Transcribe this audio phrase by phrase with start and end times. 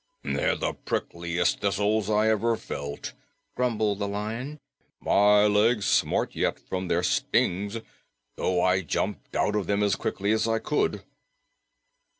[0.23, 3.13] "They're the prickliest thistles I ever felt,"
[3.55, 4.59] grumbled the Lion.
[4.99, 7.77] "My legs smart yet from their stings,
[8.35, 11.03] though I jumped out of them as quickly as I could."